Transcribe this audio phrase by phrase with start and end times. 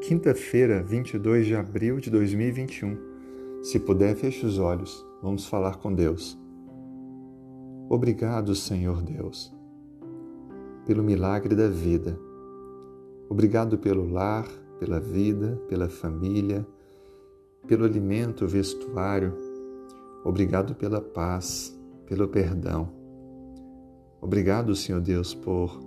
[0.00, 2.96] quinta-feira, 22 de abril de 2021.
[3.62, 5.04] Se puder, feche os olhos.
[5.22, 6.38] Vamos falar com Deus.
[7.88, 9.52] Obrigado, Senhor Deus,
[10.86, 12.18] pelo milagre da vida.
[13.28, 14.46] Obrigado pelo lar,
[14.78, 16.66] pela vida, pela família,
[17.66, 19.34] pelo alimento, vestuário.
[20.24, 21.76] Obrigado pela paz,
[22.06, 22.92] pelo perdão.
[24.20, 25.80] Obrigado, Senhor Deus, por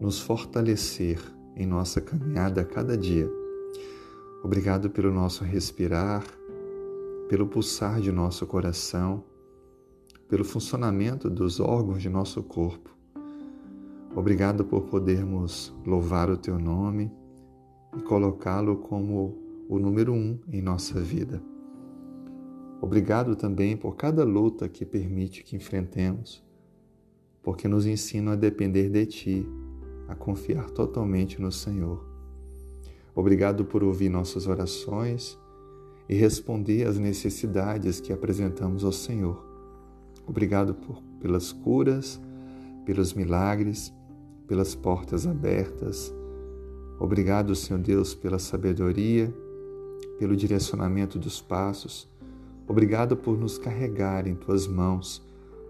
[0.00, 1.20] nos fortalecer
[1.56, 3.39] em nossa caminhada a cada dia.
[4.42, 6.24] Obrigado pelo nosso respirar,
[7.28, 9.22] pelo pulsar de nosso coração,
[10.28, 12.96] pelo funcionamento dos órgãos de nosso corpo.
[14.16, 17.12] Obrigado por podermos louvar o Teu nome
[17.96, 21.42] e colocá-lo como o número um em nossa vida.
[22.80, 26.42] Obrigado também por cada luta que permite que enfrentemos,
[27.42, 29.46] porque nos ensina a depender de Ti,
[30.08, 32.09] a confiar totalmente no Senhor.
[33.14, 35.38] Obrigado por ouvir nossas orações
[36.08, 39.44] e responder às necessidades que apresentamos ao Senhor.
[40.26, 42.20] Obrigado por, pelas curas,
[42.84, 43.92] pelos milagres,
[44.46, 46.12] pelas portas abertas.
[46.98, 49.32] Obrigado, Senhor Deus, pela sabedoria,
[50.18, 52.08] pelo direcionamento dos passos.
[52.66, 55.22] Obrigado por nos carregar em tuas mãos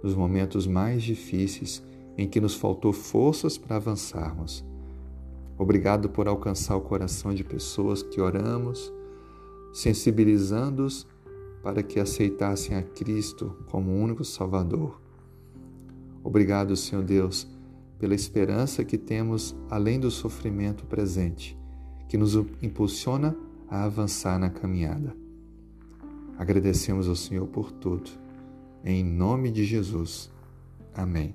[0.02, 1.82] nos momentos mais difíceis
[2.16, 4.64] em que nos faltou forças para avançarmos.
[5.61, 8.91] Obrigado por alcançar o coração de pessoas que oramos,
[9.75, 11.06] sensibilizando-os
[11.62, 14.98] para que aceitassem a Cristo como único Salvador.
[16.25, 17.47] Obrigado, Senhor Deus,
[17.98, 21.58] pela esperança que temos além do sofrimento presente,
[22.08, 23.36] que nos impulsiona
[23.69, 25.14] a avançar na caminhada.
[26.38, 28.11] Agradecemos ao Senhor por tudo.
[28.83, 30.31] Em nome de Jesus.
[30.94, 31.34] Amém.